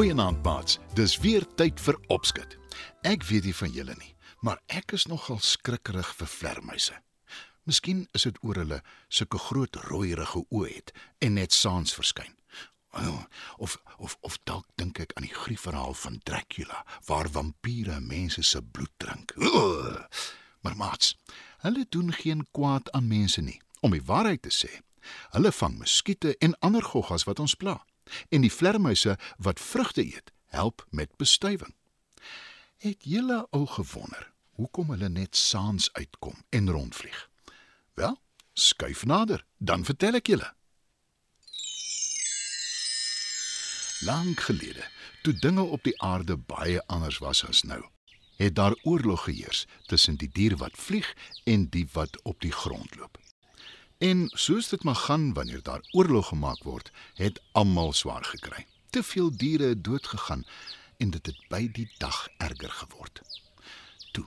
Goeienaand, 0.00 0.42
maats. 0.42 0.78
Dis 0.96 1.18
weer 1.20 1.44
tyd 1.60 1.80
vir 1.84 1.98
opskud. 2.08 2.54
Ek 3.04 3.20
weet 3.28 3.44
nie 3.44 3.52
van 3.52 3.74
julle 3.74 3.92
nie, 3.98 4.14
maar 4.40 4.62
ek 4.72 4.94
is 4.96 5.04
nogal 5.10 5.36
skrikkerig 5.44 6.14
vir 6.16 6.30
vlermuise. 6.34 6.94
Miskien 7.68 8.06
is 8.16 8.24
dit 8.24 8.38
oor 8.40 8.62
hulle 8.62 8.78
sulke 9.12 9.36
groot 9.50 9.76
rooierige 9.90 10.40
oë 10.48 10.70
het 10.70 10.94
en 11.20 11.36
net 11.36 11.52
saans 11.52 11.92
verskyn. 11.92 12.32
Oh, 12.96 13.26
of 13.58 13.76
of 13.98 14.16
of 14.24 14.40
dalk 14.48 14.64
dink 14.80 15.02
ek 15.04 15.12
aan 15.20 15.28
die 15.28 15.36
griefverhaal 15.36 15.92
van 15.92 16.16
Dracula 16.24 16.80
waar 17.10 17.28
vampiere 17.28 18.00
mense 18.00 18.40
se 18.40 18.64
bloed 18.64 18.96
drink. 19.04 19.36
Ugh. 19.36 20.00
Maar 20.64 20.80
maats, 20.80 21.12
hulle 21.68 21.84
doen 21.90 22.08
geen 22.22 22.46
kwaad 22.56 22.88
aan 22.96 23.12
mense 23.12 23.44
nie. 23.44 23.60
Om 23.84 23.92
die 23.92 24.06
waarheid 24.08 24.48
te 24.48 24.56
sê, 24.64 24.80
hulle 25.36 25.52
vang 25.52 25.76
muskiete 25.84 26.38
en 26.40 26.56
ander 26.64 26.88
goggas 26.88 27.28
wat 27.28 27.44
ons 27.44 27.60
pla. 27.60 27.82
En 28.28 28.40
die 28.40 28.52
vlermuise 28.52 29.18
wat 29.38 29.60
vrugte 29.60 30.04
eet, 30.04 30.32
help 30.46 30.86
met 30.90 31.16
bestuiving. 31.16 31.74
Het 32.78 33.04
julle 33.04 33.46
al 33.50 33.66
gewonder 33.66 34.30
hoekom 34.60 34.90
hulle 34.92 35.08
net 35.08 35.36
saans 35.36 35.88
uitkom 35.92 36.36
en 36.48 36.70
rondvlieg? 36.70 37.28
Wel, 37.94 38.16
skuif 38.52 39.04
nader, 39.04 39.44
dan 39.58 39.84
vertel 39.84 40.18
ek 40.20 40.32
julle. 40.32 40.48
Lank 44.04 44.40
gelede, 44.48 44.84
toe 45.22 45.34
dinge 45.44 45.62
op 45.62 45.84
die 45.84 45.96
aarde 46.00 46.36
baie 46.36 46.80
anders 46.88 47.20
was 47.24 47.42
as 47.44 47.62
nou, 47.68 47.82
het 48.40 48.54
daar 48.56 48.76
oorlog 48.88 49.26
geheers 49.28 49.66
tussen 49.92 50.16
die 50.16 50.30
diere 50.32 50.56
wat 50.56 50.76
vlieg 50.76 51.08
en 51.44 51.68
die 51.68 51.86
wat 51.92 52.16
op 52.24 52.40
die 52.40 52.52
grond 52.52 52.96
loop. 52.96 53.19
En 54.00 54.30
soos 54.32 54.68
dit 54.68 54.82
maar 54.82 54.96
gaan 54.96 55.32
wanneer 55.32 55.62
daar 55.62 55.80
oorlog 55.90 56.28
gemaak 56.28 56.62
word, 56.62 56.90
het 57.14 57.40
almal 57.52 57.92
swaar 57.92 58.24
gekry. 58.24 58.66
Te 58.90 59.02
veel 59.02 59.36
diere 59.36 59.64
het 59.64 59.84
dood 59.84 60.06
gegaan 60.06 60.46
en 60.96 61.10
dit 61.10 61.26
het 61.26 61.40
by 61.48 61.68
die 61.72 61.90
dag 61.98 62.28
erger 62.36 62.70
geword. 62.70 63.20
Toe, 64.12 64.24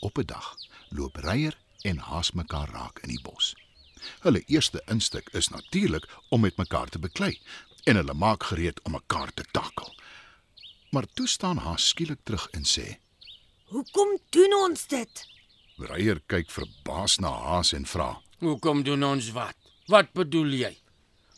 op 0.00 0.18
'n 0.18 0.26
dag, 0.26 0.56
loop 0.88 1.16
Reier 1.16 1.58
en 1.80 1.98
haas 1.98 2.32
mekaar 2.32 2.68
raak 2.68 2.98
in 2.98 3.08
die 3.08 3.22
bos. 3.22 3.54
Hulle 4.20 4.42
eerste 4.46 4.82
instik 4.86 5.28
is 5.32 5.48
natuurlik 5.48 6.08
om 6.28 6.40
met 6.40 6.56
mekaar 6.56 6.88
te 6.88 6.98
beklei 6.98 7.40
en 7.84 7.96
hulle 7.96 8.14
maak 8.14 8.42
gereed 8.42 8.82
om 8.82 8.92
mekaar 8.92 9.34
te 9.34 9.44
takel. 9.50 9.94
Maar 10.90 11.06
toe 11.14 11.28
staan 11.28 11.56
haar 11.56 11.78
skielik 11.78 12.20
terug 12.22 12.48
en 12.50 12.64
sê: 12.64 12.98
Hoekom 13.64 14.18
doen 14.28 14.54
ons 14.54 14.86
dit? 14.86 15.26
Reier 15.76 16.20
kyk 16.26 16.50
verbaas 16.50 17.18
na 17.18 17.28
Haas 17.28 17.72
en 17.72 17.86
vra: 17.86 18.22
Hoekom 18.44 18.82
doen 18.84 19.04
ons 19.04 19.30
wat? 19.32 19.56
Wat 19.88 20.12
bedoel 20.12 20.50
jy? 20.58 20.72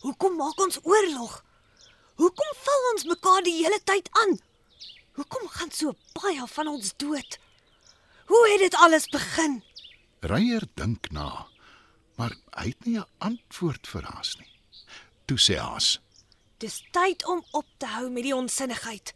Hoekom 0.02 0.34
maak 0.36 0.58
ons 0.58 0.78
oorlog? 0.82 1.44
Hoekom 2.18 2.50
val 2.64 2.86
ons 2.92 3.04
mekaar 3.06 3.44
die 3.46 3.54
hele 3.60 3.78
tyd 3.86 4.08
aan? 4.22 4.34
Hoekom 5.14 5.46
gaan 5.54 5.70
so 5.70 5.94
baie 6.18 6.46
van 6.50 6.70
ons 6.72 6.90
dood? 6.98 7.38
Hoe 8.26 8.42
het 8.52 8.64
dit 8.64 8.74
alles 8.74 9.06
begin? 9.12 9.62
Reier 10.26 10.66
dink 10.74 11.10
na, 11.14 11.46
maar 12.18 12.34
hy 12.58 12.66
het 12.74 12.84
nie 12.84 12.98
'n 12.98 13.06
antwoord 13.18 13.86
vir 13.86 14.02
Haas 14.02 14.36
nie. 14.38 14.50
Toe 15.26 15.38
sê 15.38 15.56
Haas: 15.58 16.00
Dis 16.58 16.82
tyd 16.90 17.26
om 17.26 17.44
op 17.50 17.66
te 17.78 17.86
hou 17.86 18.10
met 18.10 18.22
die 18.22 18.34
onsinnigheid. 18.34 19.14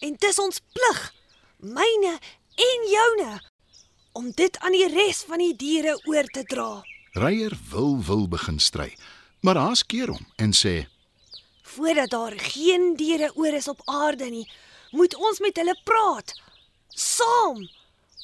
En 0.00 0.16
dis 0.18 0.38
ons 0.38 0.60
plig, 0.72 1.14
myne 1.58 2.18
en 2.56 2.88
joune, 2.90 3.40
om 4.12 4.30
dit 4.30 4.58
aan 4.58 4.72
die 4.72 4.88
res 4.88 5.22
van 5.22 5.38
die 5.38 5.56
diere 5.56 6.00
oor 6.04 6.24
te 6.24 6.44
dra. 6.44 6.91
Reier 7.12 7.52
wil 7.68 7.98
wil 8.04 8.28
begin 8.28 8.58
stry, 8.58 8.96
maar 9.44 9.58
Haas 9.60 9.82
keer 9.84 10.08
hom 10.08 10.26
en 10.40 10.54
sê: 10.56 10.86
Voordat 11.62 12.10
daar 12.10 12.32
geen 12.40 12.94
diere 12.96 13.28
oor 13.36 13.52
is 13.52 13.68
op 13.68 13.82
aarde 13.84 14.30
nie, 14.30 14.46
moet 14.90 15.14
ons 15.14 15.40
met 15.40 15.56
hulle 15.56 15.76
praat. 15.84 16.32
Saam. 16.88 17.68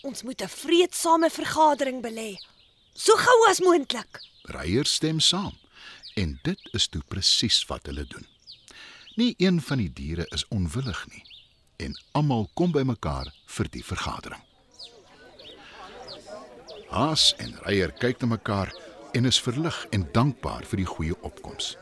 Ons 0.03 0.23
moet 0.23 0.41
'n 0.43 0.49
vreedsame 0.49 1.31
vergadering 1.31 2.03
belê. 2.03 2.41
So 2.95 3.17
gou 3.17 3.49
as 3.49 3.61
moontlik. 3.61 4.21
Reier 4.43 4.87
stem 4.87 5.21
saam 5.21 5.53
en 6.15 6.39
dit 6.43 6.61
is 6.73 6.89
toe 6.89 7.03
presies 7.09 7.65
wat 7.67 7.87
hulle 7.87 8.05
doen. 8.05 8.27
Nie 9.17 9.35
een 9.39 9.61
van 9.61 9.79
die 9.79 9.93
diere 9.93 10.27
is 10.31 10.49
onwillig 10.49 11.07
nie 11.09 11.25
en 11.77 12.01
almal 12.13 12.49
kom 12.55 12.73
bymekaar 12.73 13.35
vir 13.47 13.69
die 13.71 13.85
vergadering. 13.85 14.48
Haas 16.89 17.35
en 17.37 17.53
Reier 17.67 17.93
kyk 18.01 18.23
na 18.23 18.31
mekaar 18.33 18.71
en 19.13 19.29
is 19.29 19.41
verlig 19.41 19.77
en 19.93 20.07
dankbaar 20.13 20.65
vir 20.71 20.81
die 20.81 20.89
goeie 20.89 21.17
opkoms. 21.21 21.75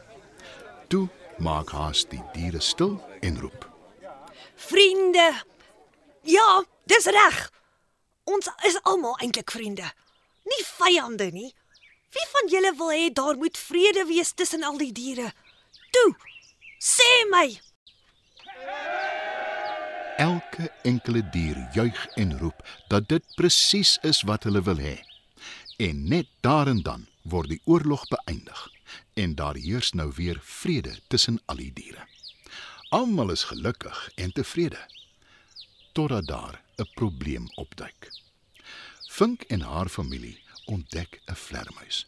Toe 0.90 1.06
maak 1.38 1.70
Haas 1.70 2.04
die 2.10 2.22
diere 2.34 2.60
stil 2.60 2.96
en 3.22 3.38
roep: 3.40 3.68
Vriende. 4.56 5.28
Ja, 6.26 6.64
dis 6.90 7.06
reg. 7.06 7.38
Ons 8.26 8.50
is 8.66 8.80
almal 8.82 9.14
eintlik 9.22 9.50
vriende. 9.54 9.86
Nie 10.46 10.64
vyande 10.66 11.30
nie. 11.30 11.52
Wie 12.10 12.26
van 12.32 12.50
julle 12.50 12.72
wil 12.78 12.90
hê 12.90 13.06
daar 13.12 13.38
moet 13.38 13.58
vrede 13.58 14.06
wees 14.10 14.32
tussen 14.34 14.64
al 14.66 14.78
die 14.78 14.92
diere? 14.92 15.30
Toe. 15.94 16.10
Sê 16.82 17.10
my. 17.30 17.46
Elke 20.16 20.70
enkele 20.82 21.20
dier 21.28 21.58
juig 21.74 22.06
en 22.16 22.38
roep 22.38 22.62
dat 22.88 23.08
dit 23.08 23.24
presies 23.36 23.98
is 24.00 24.22
wat 24.24 24.46
hulle 24.48 24.62
wil 24.64 24.78
hê. 24.80 24.94
En 25.76 26.08
net 26.08 26.30
daar 26.40 26.70
en 26.72 26.80
dan 26.82 27.04
word 27.28 27.52
die 27.52 27.60
oorlog 27.68 28.06
beëindig 28.08 28.62
en 29.20 29.34
daar 29.36 29.60
heers 29.60 29.92
nou 29.92 30.06
weer 30.16 30.40
vrede 30.40 30.94
tussen 31.12 31.36
al 31.44 31.60
die 31.60 31.72
diere. 31.72 32.06
Almal 32.96 33.34
is 33.34 33.44
gelukkig 33.50 33.98
en 34.14 34.32
tevrede 34.32 34.80
totdat 35.92 36.26
daar 36.26 36.62
'n 36.80 36.88
probleem 36.94 37.50
opduik. 37.54 38.08
Vink 39.08 39.42
en 39.42 39.60
haar 39.60 39.88
familie 39.88 40.40
ontdek 40.64 41.20
'n 41.26 41.34
vlermuis. 41.34 42.06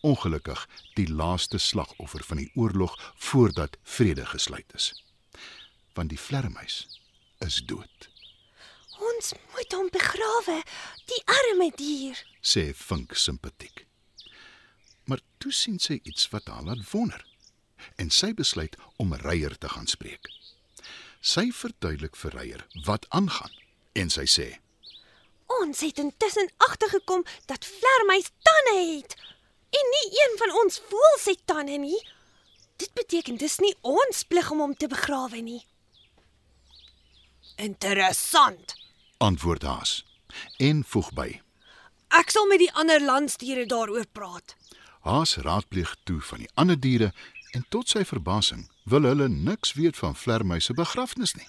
Ongelukkig 0.00 0.68
die 0.94 1.08
laaste 1.08 1.58
slagoffer 1.58 2.24
van 2.24 2.36
die 2.36 2.50
oorlog 2.54 3.12
voordat 3.16 3.76
vrede 3.82 4.26
gesluit 4.26 4.74
is. 4.74 5.04
Want 5.94 6.08
die 6.08 6.20
vlermuis 6.20 6.98
is 7.44 7.62
dood, 7.66 8.08
Ons 8.98 9.32
moet 9.54 9.74
hom 9.76 9.86
begrawe, 9.94 10.56
die 11.06 11.20
arme 11.30 11.68
dier. 11.78 12.18
sê 12.42 12.72
Vink 12.74 13.14
simpatiek. 13.14 13.84
Maar 15.06 15.22
toe 15.38 15.52
sien 15.54 15.78
sy 15.78 16.00
iets 16.02 16.26
wat 16.32 16.48
haar 16.50 16.64
laat 16.66 16.82
wonder 16.90 17.22
en 17.96 18.10
sy 18.10 18.32
besluit 18.34 18.74
om 18.98 19.14
Reier 19.14 19.54
te 19.58 19.70
gaan 19.70 19.86
spreek. 19.86 20.26
Sy 21.22 21.50
verduidelik 21.54 22.16
vir 22.18 22.34
Reier 22.34 22.66
wat 22.86 23.06
aangaan 23.14 23.54
en 23.94 24.10
sy 24.10 24.26
sê: 24.26 24.48
Ons 25.62 25.80
het 25.86 25.98
intussen 26.02 26.50
agtergekom 26.66 27.24
dat 27.46 27.64
vlermuis 27.64 28.30
tande 28.42 28.76
het. 28.82 29.14
En 29.70 29.90
nie 29.94 30.06
een 30.18 30.38
van 30.42 30.52
ons 30.64 30.82
voels 30.90 31.24
het 31.30 31.46
tande 31.46 31.78
nie. 31.78 31.98
Dit 32.76 32.92
beteken 32.94 33.36
dis 33.36 33.58
nie 33.62 33.74
ons 33.82 34.24
plig 34.24 34.50
om 34.50 34.60
hom 34.64 34.74
te 34.74 34.88
begrawe 34.90 35.40
nie. 35.40 35.62
Interessant. 37.58 38.74
antwoord 39.18 39.62
Haas 39.62 40.04
en 40.62 40.84
voeg 40.86 41.08
by: 41.12 41.40
Ek 42.14 42.30
sal 42.30 42.46
met 42.46 42.60
die 42.62 42.70
ander 42.72 43.02
landsdiere 43.02 43.64
daaroor 43.66 44.06
praat. 44.14 44.54
Haas 45.02 45.36
raadpleeg 45.42 45.96
toe 46.06 46.20
van 46.20 46.44
die 46.44 46.50
ander 46.54 46.78
diere 46.78 47.08
en 47.50 47.66
tot 47.74 47.90
sy 47.90 48.04
verbasing 48.06 48.68
wil 48.86 49.08
hulle 49.10 49.26
niks 49.28 49.74
weet 49.74 49.98
van 49.98 50.14
vlermuise 50.14 50.76
begrafnis 50.78 51.34
nie. 51.34 51.48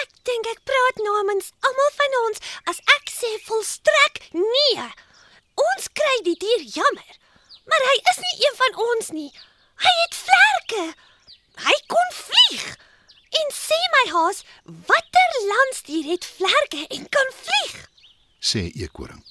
Ek 0.00 0.16
dink 0.30 0.48
ek 0.54 0.64
praat 0.64 1.04
namens 1.04 1.52
almal 1.60 1.92
van 2.00 2.18
ons 2.22 2.40
as 2.72 2.80
ek 2.96 3.12
sê 3.12 3.34
volstrek 3.50 4.24
nee. 4.32 4.88
Ons 5.68 5.92
kry 5.92 6.16
die 6.24 6.38
dier 6.40 6.64
jammer, 6.80 7.20
maar 7.68 7.88
hy 7.92 7.96
is 8.14 8.24
nie 8.24 8.34
een 8.46 8.58
van 8.64 8.82
ons 8.88 9.12
nie. 9.12 9.30
Hy 9.84 9.94
het 10.02 10.20
vlerke. 10.24 10.84
Hy 11.68 11.78
kon 11.92 12.12
vlieg. 12.24 12.68
En 13.36 13.52
sê 13.54 13.80
my 13.94 14.04
haas, 14.12 14.42
watter 14.64 15.30
landsdier 15.50 16.10
het 16.12 16.24
vlerke 16.38 16.86
en 16.86 17.08
kan 17.08 17.32
vlieg? 17.42 17.76
sê 18.40 18.68
eekoring. 18.78 19.22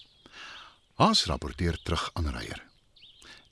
Haas 1.00 1.26
rapporteer 1.26 1.78
terug 1.84 2.10
aan 2.14 2.30
Reier. 2.30 2.62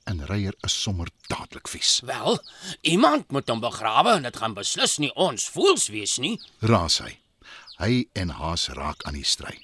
En 0.03 0.25
Reier 0.25 0.55
is 0.67 0.75
sommer 0.81 1.07
dadelik 1.27 1.67
vies. 1.67 1.99
Wel, 2.03 2.39
iemand 2.81 3.31
moet 3.31 3.49
hom 3.49 3.59
begrawe 3.63 4.17
en 4.17 4.27
dit 4.27 4.37
gaan 4.37 4.55
beslis 4.57 4.97
nie 4.99 5.11
ons 5.15 5.47
voels 5.55 5.87
wees 5.91 6.17
nie. 6.19 6.35
Raas 6.59 6.99
hy. 7.03 7.13
Hy 7.79 8.07
en 8.19 8.35
Haas 8.39 8.67
raak 8.75 9.03
aan 9.07 9.19
die 9.19 9.27
stry. 9.27 9.55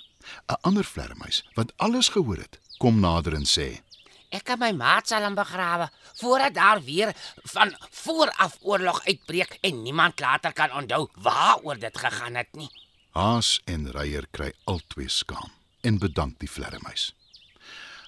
'n 0.47 0.59
Ander 0.61 0.85
vlermuis 0.85 1.43
wat 1.55 1.73
alles 1.77 2.09
gehoor 2.15 2.37
het, 2.37 2.59
kom 2.77 2.99
nader 2.99 3.33
en 3.33 3.45
sê: 3.45 3.81
Ek 4.29 4.43
kan 4.45 4.59
my 4.61 4.69
maat 4.77 5.09
sal 5.09 5.23
hom 5.25 5.33
begrawe 5.37 5.87
voordat 6.19 6.53
daar 6.53 6.81
weer 6.85 7.15
van 7.53 7.73
vooraf 8.03 8.59
oorlog 8.61 9.01
uitbreek 9.07 9.57
en 9.61 9.81
niemand 9.83 10.19
later 10.19 10.53
kan 10.53 10.71
onthou 10.71 11.07
waaroor 11.17 11.79
dit 11.79 11.97
gegaan 11.97 12.35
het 12.35 12.53
nie. 12.53 12.69
Haas 13.17 13.57
en 13.65 13.89
Reier 13.91 14.27
kry 14.31 14.51
albei 14.69 15.09
skaam 15.09 15.49
en 15.81 15.97
bedank 15.97 16.37
die 16.39 16.51
vlermuis. 16.51 17.13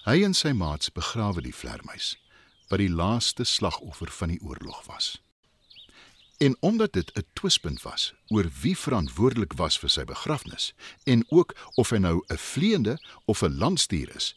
Hy 0.06 0.22
en 0.22 0.34
sy 0.34 0.52
maats 0.54 0.92
begrawe 0.94 1.42
die 1.42 1.54
vlermuis 1.54 2.14
wat 2.70 2.80
die 2.80 2.90
laaste 2.90 3.44
slagoffer 3.44 4.08
van 4.14 4.30
die 4.32 4.40
oorlog 4.40 4.86
was. 4.86 5.18
En 6.38 6.56
omdat 6.60 6.92
dit 6.92 7.10
'n 7.18 7.26
twispunt 7.32 7.82
was 7.82 8.14
oor 8.28 8.46
wie 8.62 8.78
verantwoordelik 8.78 9.52
was 9.52 9.78
vir 9.78 9.90
sy 9.90 10.04
begrafnis 10.04 10.72
en 11.04 11.24
ook 11.28 11.54
of 11.74 11.90
hy 11.90 11.98
nou 11.98 12.22
'n 12.26 12.38
vleiende 12.38 12.98
of 13.24 13.42
'n 13.42 13.58
landstuur 13.58 14.16
is, 14.16 14.34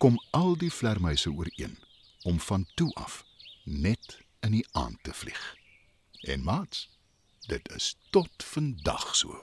kom 0.00 0.16
al 0.30 0.54
die 0.56 0.70
vlermuise 0.72 1.28
ooreen 1.30 1.76
om 2.22 2.40
van 2.40 2.66
toe 2.74 2.92
af 2.94 3.24
net 3.64 4.18
in 4.40 4.54
die 4.56 4.64
aand 4.72 4.96
te 5.02 5.12
vlieg. 5.12 5.40
En 6.20 6.42
maats, 6.42 6.88
dit 7.46 7.68
is 7.76 7.96
tot 8.10 8.44
vandag 8.44 9.16
so. 9.16 9.42